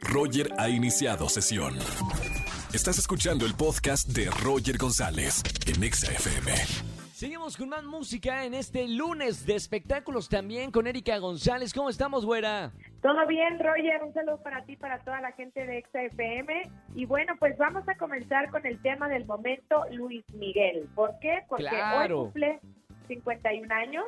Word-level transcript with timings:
Roger 0.00 0.50
ha 0.58 0.68
iniciado 0.68 1.28
sesión. 1.28 1.74
Estás 2.72 2.98
escuchando 2.98 3.44
el 3.46 3.54
podcast 3.54 4.08
de 4.08 4.30
Roger 4.42 4.78
González 4.78 5.42
en 5.66 5.82
Exa 5.82 6.12
FM. 6.12 6.52
Seguimos 7.12 7.56
con 7.56 7.68
más 7.68 7.84
música 7.84 8.44
en 8.44 8.54
este 8.54 8.88
lunes 8.88 9.44
de 9.44 9.54
espectáculos 9.56 10.28
también 10.28 10.70
con 10.70 10.86
Erika 10.86 11.18
González. 11.18 11.74
¿Cómo 11.74 11.90
estamos, 11.90 12.24
güera? 12.24 12.72
Todo 13.02 13.26
bien, 13.26 13.58
Roger. 13.58 14.02
Un 14.02 14.14
saludo 14.14 14.42
para 14.42 14.64
ti, 14.64 14.76
para 14.76 15.00
toda 15.00 15.20
la 15.20 15.32
gente 15.32 15.66
de 15.66 15.78
Exa 15.78 16.02
FM. 16.02 16.62
Y 16.94 17.04
bueno, 17.04 17.34
pues 17.38 17.58
vamos 17.58 17.86
a 17.88 17.96
comenzar 17.96 18.50
con 18.50 18.64
el 18.64 18.80
tema 18.80 19.08
del 19.08 19.26
momento, 19.26 19.84
Luis 19.92 20.24
Miguel. 20.32 20.88
¿Por 20.94 21.18
qué? 21.20 21.40
Porque 21.48 21.64
Claro. 21.68 22.20
hoy 22.20 22.24
cumple 22.26 22.60
51 23.08 23.70
años. 23.74 24.04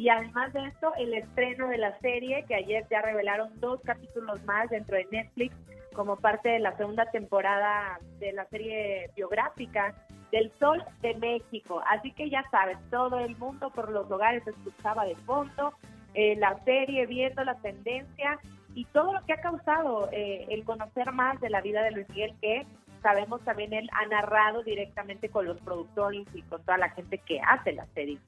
Y 0.00 0.08
además 0.08 0.50
de 0.54 0.64
esto, 0.64 0.94
el 0.96 1.12
estreno 1.12 1.68
de 1.68 1.76
la 1.76 1.98
serie, 1.98 2.46
que 2.48 2.54
ayer 2.54 2.86
ya 2.90 3.02
revelaron 3.02 3.50
dos 3.60 3.82
capítulos 3.84 4.42
más 4.44 4.70
dentro 4.70 4.96
de 4.96 5.06
Netflix, 5.12 5.54
como 5.92 6.16
parte 6.16 6.48
de 6.48 6.58
la 6.58 6.74
segunda 6.78 7.04
temporada 7.10 7.98
de 8.18 8.32
la 8.32 8.46
serie 8.46 9.10
biográfica 9.14 9.94
del 10.32 10.50
Sol 10.58 10.82
de 11.02 11.14
México. 11.16 11.82
Así 11.86 12.12
que 12.12 12.30
ya 12.30 12.42
sabes, 12.50 12.78
todo 12.88 13.18
el 13.18 13.36
mundo 13.36 13.68
por 13.68 13.90
los 13.90 14.10
hogares 14.10 14.42
escuchaba 14.46 15.04
de 15.04 15.16
fondo 15.16 15.74
eh, 16.14 16.34
la 16.36 16.58
serie, 16.64 17.04
viendo 17.04 17.44
la 17.44 17.56
tendencia 17.56 18.38
y 18.74 18.86
todo 18.86 19.12
lo 19.12 19.26
que 19.26 19.34
ha 19.34 19.42
causado 19.42 20.08
eh, 20.12 20.46
el 20.48 20.64
conocer 20.64 21.12
más 21.12 21.38
de 21.42 21.50
la 21.50 21.60
vida 21.60 21.82
de 21.82 21.90
Luis 21.90 22.08
Miguel, 22.08 22.34
que 22.40 22.66
sabemos 23.02 23.44
también 23.44 23.74
él 23.74 23.90
ha 23.92 24.06
narrado 24.06 24.62
directamente 24.62 25.28
con 25.28 25.44
los 25.44 25.60
productores 25.60 26.26
y 26.32 26.40
con 26.40 26.62
toda 26.62 26.78
la 26.78 26.88
gente 26.88 27.18
que 27.18 27.38
hace 27.42 27.74
la 27.74 27.84
serie. 27.92 28.18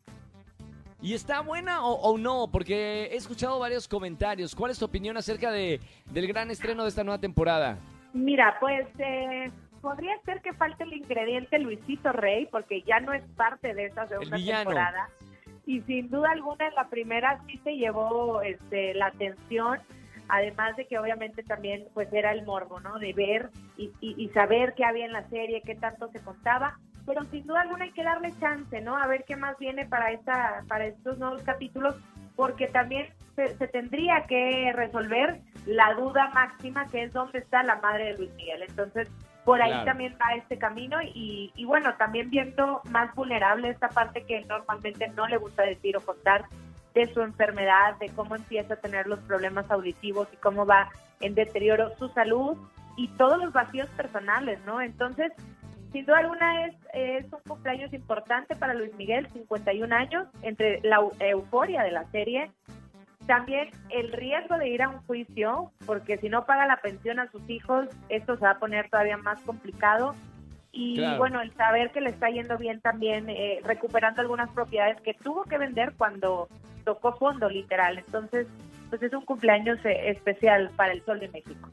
¿Y 1.03 1.15
está 1.15 1.41
buena 1.41 1.85
o, 1.85 1.95
o 1.95 2.17
no? 2.17 2.49
Porque 2.51 3.07
he 3.07 3.17
escuchado 3.17 3.59
varios 3.59 3.89
comentarios. 3.89 4.55
¿Cuál 4.55 4.71
es 4.71 4.79
tu 4.79 4.85
opinión 4.85 5.17
acerca 5.17 5.51
de, 5.51 5.81
del 6.13 6.27
gran 6.29 6.51
estreno 6.51 6.85
de 6.85 6.89
esta 6.91 7.03
nueva 7.03 7.19
temporada? 7.21 7.77
Mira, 8.13 8.57
pues 8.61 8.87
eh, 8.99 9.51
podría 9.81 10.17
ser 10.25 10.41
que 10.43 10.53
falte 10.53 10.85
el 10.85 10.93
ingrediente 10.93 11.59
Luisito 11.59 12.13
Rey, 12.13 12.47
porque 12.47 12.83
ya 12.83 13.01
no 13.01 13.13
es 13.13 13.23
parte 13.37 13.75
de 13.75 13.87
esta 13.87 14.07
segunda 14.07 14.37
temporada. 14.59 15.09
Y 15.67 15.81
sin 15.83 16.09
duda 16.09 16.31
alguna 16.31 16.69
en 16.69 16.75
la 16.75 16.89
primera 16.89 17.41
sí 17.47 17.59
se 17.65 17.73
llevó 17.77 18.41
este, 18.43 18.95
la 18.95 19.07
atención, 19.07 19.81
además 20.29 20.77
de 20.77 20.87
que 20.87 20.99
obviamente 20.99 21.43
también 21.43 21.85
pues 21.95 22.13
era 22.13 22.31
el 22.33 22.45
morbo, 22.45 22.79
¿no? 22.81 22.99
De 23.01 23.13
ver 23.13 23.51
y, 23.77 23.91
y- 24.01 24.15
y 24.23 24.29
saber 24.31 24.75
qué 24.75 24.85
había 24.85 25.05
en 25.07 25.13
la 25.13 25.29
serie, 25.31 25.63
qué 25.65 25.75
tanto 25.75 26.09
se 26.13 26.21
contaba. 26.21 26.79
Pero 27.07 27.25
sin 27.25 27.47
duda 27.47 27.63
alguna 27.63 27.85
hay 27.85 27.93
que 27.93 28.05
darle 28.05 28.33
chance, 28.39 28.81
¿no? 28.81 28.97
A 28.97 29.07
ver 29.07 29.25
qué 29.25 29.37
más 29.37 29.59
viene 29.59 29.87
para 29.87 30.13
esta, 30.13 30.63
para 30.69 30.87
estos 30.87 31.19
nuevos 31.19 31.43
capítulos, 31.43 31.97
porque 32.37 32.69
también 32.69 33.09
se, 33.37 33.57
se 33.57 33.69
tendría 33.69 34.25
que 34.27 34.73
resolver 34.75 35.41
la 35.67 35.95
duda 35.95 36.31
máxima 36.35 36.87
que 36.87 37.05
es 37.05 37.13
dónde 37.13 37.39
está 37.41 37.63
la 37.63 37.77
madre 37.77 38.13
de 38.13 38.19
Luis 38.19 38.31
Miguel. 38.35 38.63
Entonces, 38.63 39.09
por 39.45 39.61
ahí 39.61 39.71
Claro. 39.71 39.87
también 39.87 40.17
va 40.21 40.35
este 40.37 40.57
camino 40.59 41.03
y, 41.03 41.53
y 41.57 41.65
bueno, 41.65 41.95
también 41.97 42.31
viendo 42.31 42.81
más 42.91 43.13
vulnerable 43.15 43.69
esta 43.71 43.89
parte 43.89 44.25
que 44.25 44.45
normalmente 44.45 45.09
no 45.17 45.27
le 45.27 45.37
gusta 45.37 45.65
decir 45.65 45.97
o 45.97 46.01
contar 46.01 46.45
de 46.95 47.13
su 47.13 47.23
enfermedad, 47.23 47.97
de 47.99 48.09
cómo 48.11 48.37
empieza 48.37 48.75
a 48.75 48.77
tener 48.77 49.07
los 49.07 49.19
problemas 49.21 49.69
auditivos 49.71 50.29
y 50.33 50.37
cómo 50.37 50.65
va 50.67 50.91
en 51.21 51.35
deterioro 51.35 51.91
su 51.99 52.09
salud 52.11 52.57
y 52.97 53.09
todos 53.17 53.39
los 53.43 53.53
vacíos 53.53 53.89
personales, 53.97 54.61
¿no? 54.67 54.81
Entonces, 54.81 55.33
sin 55.93 56.07
duda 56.07 56.19
alguna 56.19 56.67
es, 56.67 56.75
es 56.95 57.25
un 57.33 57.41
cumpleaños 57.47 57.93
importante 57.93 58.57
para 58.57 58.75
Luis 58.75 58.95
Miguel, 58.97 59.29
51 59.33 59.93
años, 59.95 60.27
entre 60.43 60.81
la 60.83 60.99
eu- 60.99 61.13
euforia 61.21 61.83
de 61.83 61.91
la 61.93 62.05
serie, 62.11 62.51
también 63.27 63.71
el 63.91 64.11
riesgo 64.13 64.59
de 64.59 64.69
ir 64.69 64.83
a 64.83 64.89
un 64.89 64.99
juicio, 65.03 65.71
porque 65.87 66.17
si 66.19 66.29
no 66.29 66.45
paga 66.45 66.67
la 66.67 66.79
pensión 66.79 67.21
a 67.21 67.31
sus 67.31 67.49
hijos, 67.49 67.89
esto 68.09 68.37
se 68.37 68.45
va 68.45 68.53
a 68.53 68.59
poner 68.59 68.89
todavía 68.91 69.17
más 69.17 69.41
complicado. 69.43 70.15
Y 70.73 70.97
Claro. 70.97 71.19
bueno, 71.19 71.41
el 71.43 71.53
saber 71.53 71.91
que 71.93 72.01
le 72.01 72.09
está 72.11 72.31
yendo 72.31 72.57
bien 72.59 72.81
también, 72.81 73.29
eh, 73.29 73.61
recuperando 73.63 74.23
algunas 74.23 74.51
propiedades 74.51 75.01
que 75.03 75.15
tuvo 75.15 75.45
que 75.45 75.59
vender 75.59 75.93
cuando 75.97 76.49
tocó 76.85 77.13
fondo, 77.13 77.49
literal. 77.49 77.99
Entonces, 77.99 78.47
pues 78.89 79.03
es 79.03 79.13
un 79.13 79.25
cumpleaños 79.25 79.79
eh, 79.85 80.11
especial 80.11 80.71
para 80.75 80.93
el 80.93 81.05
Sol 81.05 81.21
de 81.21 81.29
México. 81.29 81.69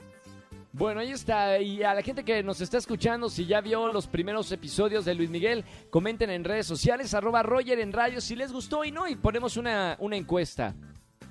Bueno, 0.80 1.02
ahí 1.02 1.12
está. 1.12 1.60
Y 1.60 1.84
a 1.84 1.94
la 1.94 2.02
gente 2.02 2.24
que 2.24 2.42
nos 2.42 2.62
está 2.62 2.78
escuchando, 2.78 3.28
si 3.28 3.46
ya 3.46 3.60
vio 3.60 3.92
los 3.92 4.08
primeros 4.08 4.50
episodios 4.54 5.04
de 5.04 5.14
Luis 5.14 5.30
Miguel, 5.30 5.66
comenten 5.90 6.30
en 6.30 6.46
redes 6.46 6.68
sociales, 6.68 7.14
arroba 7.14 7.44
Roger 7.44 7.80
en 7.80 7.92
radio, 7.92 8.22
si 8.22 8.34
les 8.34 8.54
gustó 8.54 8.86
y 8.86 8.92
no, 8.94 9.06
y 9.06 9.18
ponemos 9.18 9.58
una, 9.58 9.98
una 10.00 10.16
encuesta. 10.16 10.74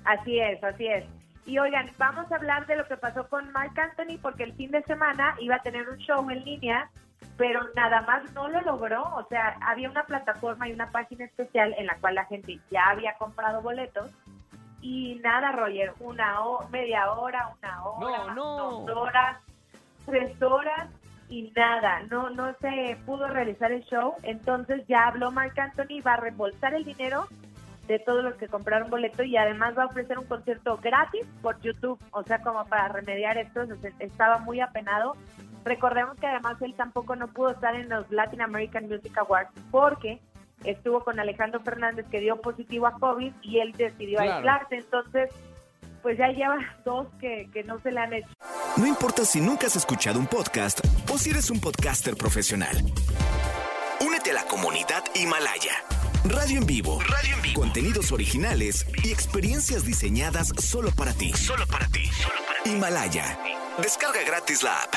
Así 0.05 0.39
es, 0.39 0.63
así 0.63 0.85
es. 0.85 1.03
Y 1.47 1.57
oigan, 1.57 1.89
vamos 1.97 2.31
a 2.31 2.35
hablar 2.35 2.67
de 2.67 2.75
lo 2.75 2.85
que 2.87 2.95
pasó 2.95 3.27
con 3.27 3.51
Mark 3.51 3.73
Anthony 3.75 4.19
porque 4.21 4.43
el 4.43 4.53
fin 4.53 4.69
de 4.69 4.83
semana 4.83 5.33
iba 5.39 5.55
a 5.55 5.63
tener 5.63 5.89
un 5.89 5.97
show 5.97 6.29
en 6.29 6.45
línea, 6.45 6.87
pero 7.35 7.61
nada 7.75 8.03
más 8.03 8.31
no 8.33 8.49
lo 8.49 8.61
logró. 8.61 9.01
O 9.15 9.25
sea, 9.29 9.57
había 9.61 9.89
una 9.89 10.03
plataforma 10.03 10.69
y 10.69 10.73
una 10.73 10.91
página 10.91 11.25
especial 11.25 11.73
en 11.75 11.87
la 11.87 11.95
cual 11.95 12.13
la 12.13 12.25
gente 12.25 12.59
ya 12.69 12.91
había 12.91 13.15
comprado 13.15 13.63
boletos. 13.63 14.11
Y 14.81 15.15
nada, 15.23 15.51
Roger, 15.51 15.93
una 15.99 16.41
ho- 16.41 16.67
media 16.69 17.11
hora, 17.11 17.49
una 17.61 17.83
hora, 17.85 18.33
No, 18.33 18.35
no. 18.35 18.85
dos 18.85 18.97
horas, 18.97 19.37
tres 20.05 20.41
horas 20.41 20.89
y 21.29 21.51
nada, 21.55 22.01
no, 22.09 22.29
no 22.29 22.53
se 22.61 22.97
pudo 23.05 23.27
realizar 23.27 23.71
el 23.71 23.83
show. 23.85 24.15
Entonces 24.23 24.85
ya 24.87 25.07
habló 25.07 25.31
Mark 25.31 25.53
Anthony, 25.59 26.01
va 26.05 26.13
a 26.13 26.17
reembolsar 26.17 26.73
el 26.73 26.85
dinero 26.85 27.27
de 27.87 27.99
todos 27.99 28.23
los 28.23 28.35
que 28.35 28.47
compraron 28.47 28.89
boleto 28.89 29.23
y 29.23 29.35
además 29.35 29.77
va 29.77 29.83
a 29.83 29.87
ofrecer 29.87 30.17
un 30.19 30.25
concierto 30.25 30.77
gratis 30.77 31.25
por 31.41 31.59
YouTube, 31.61 31.99
o 32.11 32.23
sea, 32.23 32.39
como 32.41 32.63
para 32.65 32.87
remediar 32.87 33.37
esto, 33.37 33.63
estaba 33.99 34.37
muy 34.37 34.59
apenado. 34.61 35.15
Recordemos 35.65 36.15
que 36.17 36.27
además 36.27 36.61
él 36.61 36.73
tampoco 36.75 37.15
no 37.15 37.27
pudo 37.27 37.49
estar 37.49 37.75
en 37.75 37.89
los 37.89 38.09
Latin 38.11 38.41
American 38.41 38.87
Music 38.87 39.17
Awards 39.17 39.49
porque 39.71 40.19
estuvo 40.63 41.03
con 41.03 41.19
Alejandro 41.19 41.59
Fernández 41.61 42.05
que 42.11 42.19
dio 42.19 42.39
positivo 42.41 42.87
a 42.87 42.93
COVID 42.99 43.31
y 43.41 43.59
él 43.59 43.73
decidió 43.77 44.17
Claro. 44.19 44.33
aislarse, 44.35 44.75
entonces 44.75 45.29
pues 46.01 46.17
ya 46.17 46.27
lleva 46.29 46.57
dos 46.85 47.07
que, 47.19 47.49
que 47.53 47.63
no 47.63 47.79
se 47.81 47.91
le 47.91 47.99
han 47.99 48.13
hecho. 48.13 48.29
No 48.77 48.87
importa 48.87 49.25
si 49.25 49.41
nunca 49.41 49.67
has 49.67 49.75
escuchado 49.75 50.17
un 50.19 50.27
podcast 50.27 50.79
o 51.11 51.17
si 51.17 51.29
eres 51.31 51.49
un 51.49 51.59
podcaster 51.59 52.15
profesional. 52.15 52.77
Únete 54.05 54.31
a 54.31 54.35
la 54.35 54.43
comunidad 54.45 55.03
Himalaya. 55.13 55.73
Radio 56.25 56.57
en 56.59 56.65
vivo. 56.65 56.99
Radio 57.01 57.35
en 57.35 57.41
vivo. 57.41 57.59
Contenidos 57.61 58.11
originales 58.11 58.85
y 59.03 59.11
experiencias 59.11 59.85
diseñadas 59.85 60.49
solo 60.57 60.91
para 60.91 61.13
ti. 61.13 61.33
Solo 61.33 61.65
para 61.67 61.87
ti. 61.87 62.09
Himalaya. 62.65 63.37
Descarga 63.81 64.21
gratis 64.25 64.63
la 64.63 64.75
app. 64.81 64.93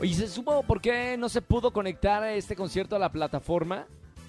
Oye, 0.00 0.14
¿se 0.14 0.28
supo 0.28 0.62
por 0.62 0.80
qué 0.80 1.16
no 1.18 1.28
se 1.28 1.42
pudo 1.42 1.72
conectar 1.72 2.22
este 2.24 2.54
concierto 2.54 2.96
a 2.96 2.98
la 2.98 3.10
plataforma? 3.10 3.86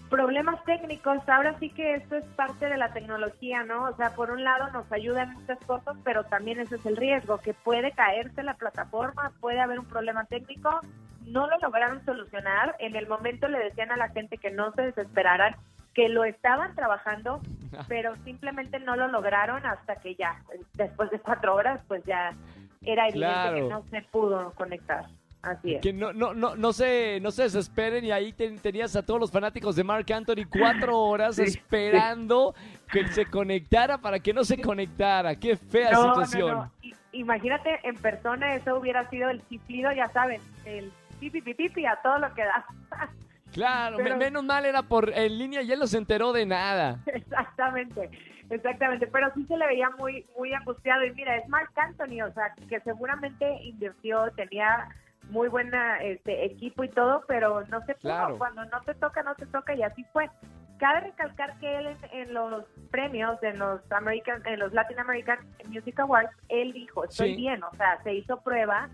problemas 0.09 0.63
técnicos, 0.65 1.17
ahora 1.29 1.55
sí 1.59 1.69
que 1.69 1.93
esto 1.93 2.15
es 2.15 2.25
parte 2.35 2.67
de 2.67 2.77
la 2.77 2.91
tecnología, 2.93 3.63
¿no? 3.63 3.83
O 3.83 3.95
sea, 3.95 4.15
por 4.15 4.31
un 4.31 4.43
lado 4.43 4.69
nos 4.71 4.91
ayuda 4.91 5.23
en 5.23 5.33
muchas 5.33 5.59
cosas, 5.65 5.95
pero 6.03 6.23
también 6.23 6.59
ese 6.59 6.77
es 6.77 6.85
el 6.87 6.97
riesgo, 6.97 7.37
que 7.37 7.53
puede 7.53 7.91
caerse 7.91 8.41
la 8.41 8.55
plataforma, 8.55 9.31
puede 9.39 9.61
haber 9.61 9.79
un 9.79 9.85
problema 9.85 10.25
técnico, 10.25 10.81
no 11.27 11.47
lo 11.47 11.59
lograron 11.59 12.03
solucionar, 12.05 12.75
en 12.79 12.95
el 12.95 13.07
momento 13.07 13.47
le 13.47 13.59
decían 13.59 13.91
a 13.91 13.97
la 13.97 14.09
gente 14.09 14.37
que 14.37 14.49
no 14.49 14.71
se 14.73 14.81
desesperaran, 14.81 15.55
que 15.93 16.09
lo 16.09 16.23
estaban 16.23 16.73
trabajando, 16.73 17.39
pero 17.87 18.15
simplemente 18.23 18.79
no 18.79 18.95
lo 18.95 19.07
lograron 19.09 19.63
hasta 19.65 19.97
que 19.97 20.15
ya, 20.15 20.41
después 20.73 21.11
de 21.11 21.19
cuatro 21.19 21.53
horas, 21.53 21.81
pues 21.87 22.03
ya 22.05 22.33
era 22.81 23.07
evidente 23.07 23.19
Claro. 23.19 23.55
que 23.55 23.61
no 23.61 23.83
se 23.91 24.01
pudo 24.09 24.53
conectar. 24.55 25.05
Así 25.41 25.75
es. 25.75 25.81
Que 25.81 25.93
no, 25.93 26.11
no, 26.11 26.33
no, 26.33 26.55
no 26.55 26.73
se, 26.73 27.19
no 27.21 27.31
se 27.31 27.43
desesperen 27.43 28.03
y 28.03 28.11
ahí 28.11 28.33
ten- 28.33 28.59
tenías 28.59 28.95
a 28.97 29.05
todos 29.05 29.19
los 29.19 29.31
fanáticos 29.31 29.75
de 29.75 29.83
Mark 29.85 30.05
Anthony 30.11 30.45
cuatro 30.49 30.97
horas 30.99 31.37
Sí, 31.37 31.43
esperando 31.43 32.53
que 32.91 33.07
se 33.07 33.25
conectara 33.25 33.97
para 33.99 34.19
que 34.19 34.33
no 34.33 34.43
se 34.43 34.59
conectara. 34.61 35.35
Qué 35.35 35.55
fea 35.55 35.91
No, 35.91 36.03
situación. 36.15 36.57
no. 36.57 36.71
Imagínate 37.13 37.79
en 37.83 37.95
persona, 37.95 38.53
eso 38.55 38.75
hubiera 38.77 39.09
sido 39.09 39.29
el 39.29 39.41
chiflido, 39.47 39.91
ya 39.93 40.07
saben, 40.09 40.41
el 40.65 40.91
pipi 41.19 41.41
pipi 41.41 41.53
pipi 41.69 41.85
a 41.85 41.95
todo 42.03 42.19
lo 42.19 42.33
que 42.33 42.43
da. 42.43 42.65
Claro, 43.51 43.97
Pero- 43.97 44.15
menos 44.17 44.43
mal 44.43 44.63
era 44.65 44.83
por 44.83 45.09
en 45.09 45.37
línea 45.39 45.63
y 45.63 45.71
él 45.71 45.79
no 45.79 45.87
se 45.87 45.97
enteró 45.97 46.31
de 46.33 46.45
nada. 46.45 46.99
exactamente, 47.07 48.11
exactamente. 48.49 49.07
Pero 49.07 49.31
sí 49.33 49.43
se 49.47 49.57
le 49.57 49.65
veía 49.65 49.89
muy, 49.97 50.23
muy 50.37 50.53
angustiado. 50.53 51.03
Y 51.03 51.11
mira, 51.15 51.35
es 51.35 51.49
Mark 51.49 51.71
Anthony, 51.75 52.21
o 52.21 52.31
sea, 52.33 52.53
que 52.69 52.79
seguramente 52.81 53.51
invirtió, 53.63 54.29
tenía 54.35 54.87
muy 55.29 55.47
buena 55.47 56.01
este 56.03 56.45
equipo 56.45 56.83
y 56.83 56.89
todo, 56.89 57.23
pero 57.27 57.61
no 57.67 57.79
se 57.81 57.93
pudo. 57.95 58.01
Claro. 58.01 58.37
Cuando 58.37 58.65
no 58.65 58.81
te 58.81 58.93
toca, 58.95 59.23
no 59.23 59.35
te 59.35 59.45
toca 59.47 59.73
y 59.73 59.83
así 59.83 60.03
fue. 60.11 60.29
Cabe 60.77 61.01
recalcar 61.01 61.57
que 61.59 61.77
él 61.77 61.87
en, 61.87 61.97
en 62.11 62.33
los 62.33 62.63
premios, 62.89 63.41
en 63.43 63.59
los 63.59 63.81
American, 63.91 64.41
en 64.45 64.59
los 64.59 64.71
Latin 64.73 64.99
American 64.99 65.39
Music 65.67 65.99
Awards, 65.99 66.31
él 66.47 66.71
dijo, 66.73 67.03
estoy 67.03 67.31
Sí. 67.31 67.35
bien, 67.35 67.63
o 67.63 67.71
sea, 67.75 68.01
se 68.03 68.13
hizo 68.13 68.39
prueba 68.41 68.89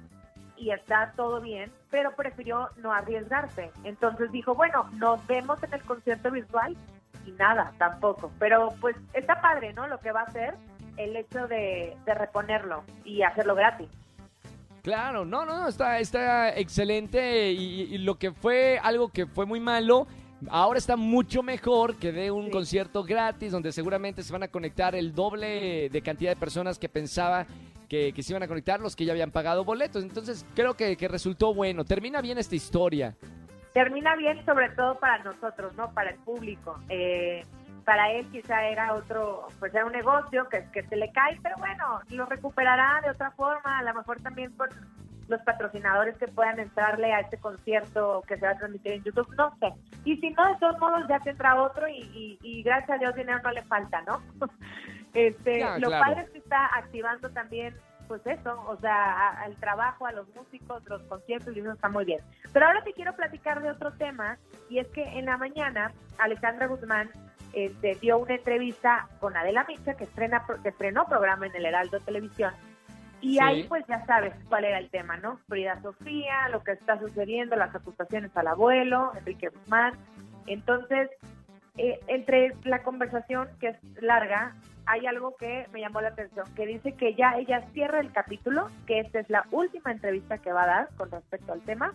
y 0.57 0.71
está 0.71 1.13
todo 1.15 1.41
bien, 1.41 1.71
pero 1.91 2.15
prefirió 2.15 2.69
no 2.77 2.91
arriesgarse. 2.93 3.71
Entonces 3.83 4.31
dijo, 4.31 4.55
bueno, 4.55 4.89
nos 4.93 5.25
vemos 5.27 5.61
en 5.63 5.73
el 5.73 5.81
concierto 5.83 6.31
virtual 6.31 6.75
y 7.25 7.31
nada, 7.33 7.71
tampoco. 7.77 8.31
Pero 8.39 8.73
pues 8.81 8.95
está 9.13 9.39
padre, 9.41 9.73
¿no? 9.73 9.87
Lo 9.87 9.99
que 9.99 10.11
va 10.11 10.21
a 10.21 10.25
hacer. 10.25 10.55
el 10.97 11.13
hecho 11.17 11.45
de, 11.49 11.93
de 12.05 12.13
reponerlo 12.13 12.83
y 13.03 13.21
hacerlo 13.23 13.53
gratis. 13.53 13.89
Claro, 14.85 15.25
no, 15.25 15.45
no, 15.45 15.57
no, 15.61 15.67
está, 15.67 15.99
está 15.99 16.55
excelente 16.55 17.51
y, 17.51 17.81
y 17.95 17.97
lo 17.97 18.19
que 18.19 18.31
fue 18.31 18.79
algo 18.83 19.09
que 19.09 19.25
fue 19.25 19.47
muy 19.47 19.59
malo, 19.59 20.05
ahora 20.47 20.77
está 20.77 20.95
mucho 20.95 21.41
mejor 21.41 21.95
que 21.95 22.11
de 22.11 22.29
un 22.29 22.45
Sí. 22.45 22.51
concierto 22.51 23.03
gratis 23.03 23.51
donde 23.51 23.71
seguramente 23.71 24.21
se 24.21 24.31
van 24.31 24.43
a 24.43 24.47
conectar 24.47 24.93
el 24.93 25.15
doble 25.15 25.89
de 25.89 26.01
cantidad 26.03 26.29
de 26.29 26.35
personas 26.35 26.77
que 26.77 26.87
pensaba 26.87 27.47
que, 27.89 28.13
que 28.13 28.21
se 28.21 28.33
iban 28.33 28.43
a 28.43 28.47
conectar 28.47 28.79
los 28.79 28.95
que 28.95 29.05
ya 29.05 29.13
habían 29.13 29.31
pagado 29.31 29.65
boletos. 29.65 30.03
Entonces 30.03 30.45
creo 30.53 30.75
que, 30.75 30.95
que 30.97 31.07
resultó 31.07 31.55
bueno. 31.55 31.83
Termina 31.83 32.21
bien 32.21 32.37
esta 32.37 32.55
historia. 32.55 33.15
termina 33.73 34.15
bien 34.15 34.45
sobre 34.45 34.69
todo 34.69 34.99
para 34.99 35.23
nosotros, 35.23 35.73
¿no? 35.75 35.91
Para 35.95 36.11
el 36.11 36.17
público. 36.19 36.79
Eh, 36.89 37.43
para 37.85 38.11
él 38.11 38.25
quizá 38.31 38.63
era 38.65 38.93
otro, 38.93 39.47
pues 39.59 39.73
era 39.73 39.85
un 39.85 39.91
negocio 39.91 40.49
que, 40.49 40.65
que 40.73 40.83
se 40.83 40.95
le 40.95 41.11
cae, 41.11 41.39
pero 41.41 41.55
bueno, 41.57 42.01
lo 42.09 42.25
recuperará 42.25 42.99
de 43.03 43.11
otra 43.11 43.31
forma, 43.31 43.79
a 43.79 43.83
lo 43.83 43.93
mejor 43.93 44.19
también 44.21 44.51
con 44.57 44.69
los 45.27 45.41
patrocinadores 45.41 46.17
que 46.17 46.27
puedan 46.27 46.59
entrarle 46.59 47.11
a 47.13 47.21
este 47.21 47.37
concierto 47.37 48.23
que 48.27 48.37
se 48.37 48.45
va 48.45 48.51
a 48.51 48.57
transmitir 48.57 48.93
en 48.93 49.03
YouTube, 49.03 49.33
no 49.37 49.55
sé. 49.59 49.73
Y 50.03 50.17
si 50.17 50.29
no, 50.31 50.47
de 50.47 50.59
todos 50.59 50.79
modos 50.79 51.03
ya 51.09 51.19
tendrá 51.19 51.61
otro 51.61 51.87
y, 51.87 51.99
y, 52.13 52.39
y 52.41 52.63
gracias 52.63 52.91
a 52.91 52.97
Dios 52.97 53.15
dinero 53.15 53.39
no 53.43 53.51
le 53.51 53.63
falta, 53.63 54.01
¿no? 54.01 54.21
este, 55.13 55.59
Ya, 55.59 55.77
lo 55.79 55.87
claro. 55.87 56.05
padre 56.05 56.21
es 56.23 56.29
que 56.29 56.37
está 56.39 56.75
activando 56.77 57.29
también 57.29 57.75
pues 58.07 58.21
eso, 58.27 58.63
o 58.67 58.77
sea, 58.77 59.31
al 59.41 59.55
trabajo, 59.55 60.05
a 60.05 60.11
los 60.11 60.27
músicos, 60.35 60.83
los 60.85 61.01
conciertos, 61.03 61.55
y 61.55 61.59
eso 61.59 61.71
está 61.71 61.89
muy 61.89 62.05
bien. 62.05 62.19
Pero 62.53 62.67
ahora 62.67 62.83
te 62.83 62.93
quiero 62.93 63.15
platicar 63.15 63.63
de 63.63 63.71
otro 63.71 63.91
tema, 63.93 64.37
y 64.69 64.77
es 64.77 64.87
que 64.89 65.01
en 65.01 65.25
la 65.25 65.37
mañana 65.37 65.91
Alejandra 66.19 66.67
Guzmán 66.67 67.09
este, 67.55 67.95
dio 67.95 68.17
una 68.17 68.35
entrevista 68.35 69.07
con 69.19 69.35
Adela 69.35 69.65
Micha, 69.67 69.95
que, 69.95 70.03
estrena, 70.03 70.45
que 70.61 70.69
estrenó 70.69 71.05
programa 71.05 71.47
en 71.47 71.55
el 71.55 71.65
Heraldo 71.65 71.99
Televisión, 72.01 72.53
y 73.21 73.33
Sí. 73.33 73.39
ahí 73.41 73.63
pues 73.63 73.83
ya 73.87 74.05
sabes 74.05 74.33
cuál 74.49 74.65
era 74.65 74.77
el 74.77 74.89
tema, 74.89 75.17
¿no? 75.17 75.37
Frida 75.47 75.81
Sofía, 75.81 76.49
lo 76.51 76.63
que 76.63 76.73
está 76.73 76.99
sucediendo, 76.99 77.55
las 77.55 77.73
acusaciones 77.73 78.35
al 78.35 78.47
abuelo, 78.47 79.13
Enrique 79.17 79.47
Guzmán. 79.47 79.93
Entonces, 80.45 81.09
eh, 81.77 81.99
entre 82.07 82.51
la 82.65 82.83
conversación, 82.83 83.47
que 83.59 83.69
es 83.69 83.77
larga, 84.01 84.53
hay 84.85 85.07
algo 85.07 85.35
que 85.37 85.65
me 85.73 85.79
llamó 85.79 86.01
la 86.01 86.09
atención, 86.09 86.45
que 86.55 86.67
dice 86.67 86.93
que 86.93 87.15
ya 87.15 87.37
ella 87.37 87.61
cierra 87.73 87.99
el 87.99 88.11
capítulo, 88.11 88.69
que 88.85 88.99
esta 88.99 89.19
es 89.19 89.29
la 89.29 89.45
última 89.49 89.91
entrevista 89.91 90.37
que 90.37 90.53
va 90.53 90.63
a 90.63 90.67
dar 90.67 90.89
con 90.97 91.09
respecto 91.09 91.53
al 91.53 91.61
tema, 91.61 91.93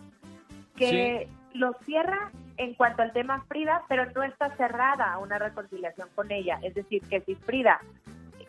que 0.75 1.29
lo 1.53 1.73
cierra 1.85 2.31
en 2.63 2.75
cuanto 2.75 3.01
al 3.01 3.11
tema 3.11 3.43
Frida, 3.47 3.83
pero 3.89 4.05
no 4.11 4.21
está 4.23 4.55
cerrada 4.55 5.13
a 5.13 5.17
una 5.17 5.39
reconciliación 5.39 6.07
con 6.15 6.31
ella. 6.31 6.59
Es 6.61 6.75
decir, 6.75 7.01
que 7.09 7.21
si 7.21 7.33
Frida 7.35 7.79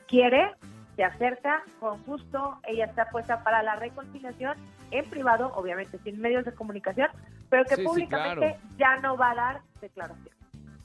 quiere, 0.06 0.50
se 0.96 1.04
acerca 1.04 1.62
con 1.80 2.02
gusto, 2.04 2.58
ella 2.68 2.84
está 2.84 3.08
puesta 3.08 3.42
para 3.42 3.62
la 3.62 3.76
reconciliación 3.76 4.56
en 4.90 5.06
privado, 5.08 5.52
obviamente 5.56 5.98
sin 6.04 6.20
medios 6.20 6.44
de 6.44 6.52
comunicación, 6.52 7.08
pero 7.48 7.64
que 7.64 7.76
Sí, 7.76 7.80
sí, 7.80 7.86
públicamente 7.86 8.58
ya 8.78 8.96
no 8.98 9.16
va 9.16 9.30
a 9.30 9.34
dar 9.34 9.60
declaración. 9.80 10.34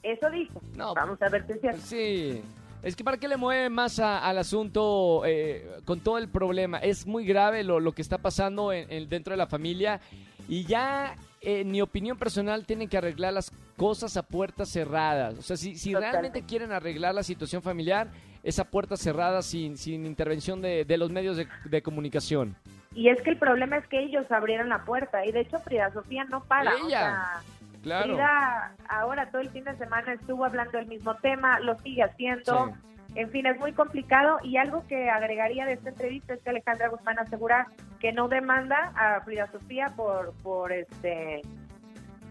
Eso 0.02 0.30
dice. 0.30 0.58
No, 0.74 0.94
Vamos 0.94 1.20
a 1.20 1.28
ver 1.28 1.46
si 1.46 1.52
es 1.52 1.60
cierto. 1.60 1.80
Sí. 1.82 2.42
Es 2.82 2.94
que 2.96 3.04
para 3.04 3.18
qué 3.18 3.26
le 3.28 3.36
mueve 3.36 3.68
más 3.68 3.98
a- 3.98 4.24
al 4.26 4.38
asunto 4.38 5.22
eh, 5.26 5.68
con 5.84 6.00
todo 6.00 6.16
el 6.16 6.28
problema. 6.28 6.78
Es 6.78 7.06
muy 7.06 7.26
grave 7.26 7.64
lo, 7.64 7.80
lo 7.80 7.92
que 7.92 8.00
está 8.00 8.16
pasando 8.18 8.72
en- 8.72 8.90
en- 8.90 9.08
dentro 9.08 9.32
de 9.32 9.36
la 9.36 9.48
familia 9.48 10.00
y 10.48 10.64
ya, 10.64 11.14
en 11.40 11.70
mi 11.70 11.80
opinión 11.80 12.18
personal, 12.18 12.66
tienen 12.66 12.88
que 12.88 12.98
arreglar 12.98 13.32
las 13.32 13.50
cosas 13.76 14.16
a 14.16 14.22
puertas 14.22 14.68
cerradas. 14.68 15.38
O 15.38 15.42
sea, 15.42 15.56
si, 15.56 15.76
si 15.76 15.94
realmente 15.94 16.42
quieren 16.42 16.72
arreglar 16.72 17.14
la 17.14 17.22
situación 17.22 17.62
familiar, 17.62 18.08
es 18.42 18.58
a 18.58 18.64
puertas 18.64 19.00
cerradas 19.00 19.46
sin, 19.46 19.76
sin 19.76 20.06
intervención 20.06 20.60
de, 20.62 20.84
de 20.84 20.96
los 20.96 21.10
medios 21.10 21.36
de, 21.36 21.46
de 21.64 21.82
comunicación. 21.82 22.56
Y 22.94 23.08
es 23.08 23.20
que 23.22 23.30
el 23.30 23.36
problema 23.36 23.76
es 23.76 23.86
que 23.86 24.00
ellos 24.02 24.30
abrieron 24.30 24.68
la 24.68 24.84
puerta 24.84 25.24
y 25.24 25.32
de 25.32 25.40
hecho 25.40 25.58
Frida 25.60 25.92
Sofía 25.92 26.24
no 26.24 26.42
para. 26.44 26.74
o 26.74 26.86
Ella. 26.86 26.98
sea, 26.98 27.42
Claro. 27.82 28.14
Frida 28.14 28.74
ahora 28.88 29.30
todo 29.30 29.40
el 29.40 29.50
fin 29.50 29.64
de 29.64 29.76
semana 29.76 30.12
estuvo 30.12 30.44
hablando 30.44 30.78
del 30.78 30.86
mismo 30.88 31.14
tema, 31.16 31.60
lo 31.60 31.78
sigue 31.78 32.02
haciendo. 32.02 32.66
Sí. 32.66 32.72
En 33.14 33.30
fin, 33.30 33.46
es 33.46 33.58
muy 33.58 33.72
complicado 33.72 34.38
y 34.42 34.58
algo 34.58 34.86
que 34.86 35.08
agregaría 35.10 35.64
de 35.66 35.72
esta 35.74 35.88
entrevista 35.90 36.34
es 36.34 36.42
que 36.42 36.50
Alejandra 36.50 36.88
Guzmán 36.88 37.18
asegura 37.18 37.66
que 38.00 38.12
no 38.12 38.28
demanda 38.28 38.92
a 38.94 39.20
Frida 39.22 39.46
Sofía 39.50 39.86
por 39.96 40.34
por 40.42 40.72
este 40.72 41.42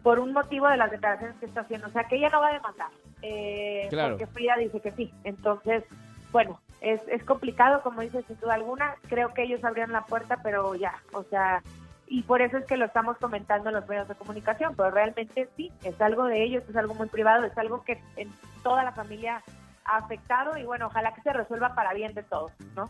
por 0.03 0.19
un 0.19 0.31
motivo 0.31 0.69
de 0.69 0.77
las 0.77 0.91
declaraciones 0.91 1.35
que 1.38 1.47
está 1.47 1.62
haciendo, 1.62 1.88
o 1.88 1.89
sea 1.89 2.06
que 2.06 2.15
ella 2.15 2.29
no 2.29 2.39
va 2.39 2.50
a 2.50 2.53
demandar, 2.53 2.88
eh, 3.21 3.88
Claro. 3.89 4.12
porque 4.18 4.27
Frida 4.27 4.56
dice 4.56 4.79
que 4.79 4.91
sí. 4.91 5.12
Entonces, 5.25 5.83
bueno, 6.31 6.62
es, 6.79 7.01
es 7.09 7.24
complicado, 7.25 7.81
como 7.81 8.01
dice 8.01 8.24
sin 8.24 8.39
duda 8.39 8.53
alguna. 8.53 8.95
Creo 9.09 9.33
que 9.33 9.44
ellos 9.44 9.63
abrieron 9.65 9.91
la 9.91 10.06
puerta, 10.06 10.38
pero 10.44 10.75
ya, 10.75 10.94
o 11.12 11.24
sea, 11.24 11.62
y 12.07 12.21
por 12.24 12.41
eso 12.41 12.57
es 12.57 12.65
que 12.65 12.77
lo 12.77 12.85
estamos 12.85 13.18
comentando 13.18 13.68
en 13.69 13.75
los 13.75 13.88
medios 13.89 14.07
de 14.07 14.15
comunicación, 14.15 14.75
pero 14.77 14.91
realmente 14.91 15.50
sí, 15.57 15.71
es 15.83 16.00
algo 16.00 16.24
de 16.25 16.41
ellos, 16.41 16.63
es 16.69 16.75
algo 16.77 16.94
muy 16.94 17.09
privado, 17.09 17.44
es 17.44 17.57
algo 17.57 17.83
que 17.83 18.00
en 18.15 18.29
toda 18.63 18.83
la 18.83 18.94
familia 18.94 19.41
afectado 19.88 20.57
y 20.57 20.63
bueno, 20.63 20.88
ojalá 20.88 21.13
que 21.13 21.22
se 21.22 21.34
resuelva 21.34 21.75
para 21.75 21.94
bien 21.94 22.13
de 22.13 22.24
todos, 22.24 22.51
¿no? 22.75 22.89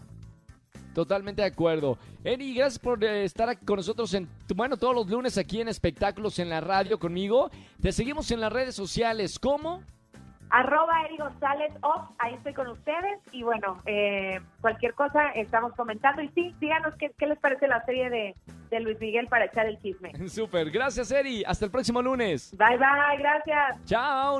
Totalmente 0.94 1.44
de 1.44 1.50
acuerdo. 1.50 1.98
Eri, 2.24 2.56
gracias 2.56 2.80
por 2.80 3.04
eh, 3.04 3.24
estar 3.24 3.48
aquí 3.50 3.64
con 3.64 3.76
nosotros 3.76 4.14
en, 4.16 4.28
bueno, 4.56 4.78
todos 4.78 4.96
los 4.96 5.08
lunes 5.08 5.38
aquí 5.38 5.62
en 5.62 5.68
Espectáculos 5.68 6.40
en 6.40 6.50
la 6.50 6.60
radio 6.60 6.98
conmigo. 6.98 7.52
Te 7.80 7.92
seguimos 7.92 8.32
en 8.32 8.42
las 8.42 8.52
redes 8.52 8.74
sociales. 8.74 9.38
¿Cómo? 9.38 9.84
Arroba 10.50 11.04
Eri 11.06 11.18
González 11.18 11.74
Off, 11.82 12.10
ahí 12.20 12.34
estoy 12.34 12.54
con 12.54 12.68
ustedes 12.68 13.20
y 13.32 13.44
bueno, 13.44 13.82
eh, 13.86 14.40
cualquier 14.62 14.94
cosa 14.94 15.30
estamos 15.32 15.74
comentando 15.74 16.22
y 16.22 16.30
sí, 16.30 16.56
díganos 16.60 16.96
qué, 16.96 17.12
qué 17.18 17.28
les 17.28 17.38
parece 17.38 17.68
la 17.68 17.84
serie 17.86 18.10
de, 18.10 18.36
de 18.70 18.80
Luis 18.80 19.00
Miguel 19.00 19.28
para 19.28 19.46
echar 19.46 19.68
el 19.68 19.80
chisme. 19.82 20.14
Súper. 20.30 20.72
Gracias, 20.72 21.12
Eri. 21.12 21.44
Hasta 21.46 21.66
el 21.66 21.72
próximo 21.72 22.02
lunes. 22.02 22.56
Bye 22.58 22.78
bye, 22.78 23.18
gracias. 23.20 23.86
Chao. 23.86 24.40